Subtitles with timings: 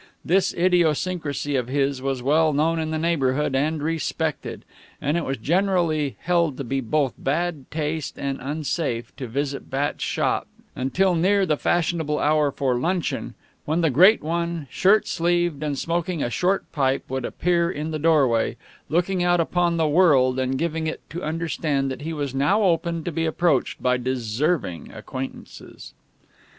[0.25, 4.65] This idiosyncrasy of his was well known in the neighborhood and respected,
[4.99, 10.03] and it was generally bold to be both bad taste and unsafe to visit Bat's
[10.03, 13.35] shop until near the fashionable hour for luncheon,
[13.65, 17.99] when the great one, shirt sleeved and smoking a short pipe, would appear in the
[17.99, 18.57] doorway,
[18.89, 23.03] looking out upon the world and giving it to understand that he was now open
[23.03, 25.93] to be approached by deserving acquaintances.